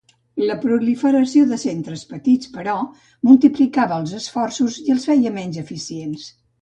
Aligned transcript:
La 0.43 0.53
proliferació 0.61 1.43
de 1.51 1.59
centres 1.63 2.03
petits, 2.13 2.49
però, 2.55 2.75
multiplicava 3.31 4.01
els 4.05 4.15
esforços 4.21 4.79
i 4.89 4.97
els 4.97 5.07
feia 5.11 5.35
menys 5.37 5.61
eficients. 5.67 6.27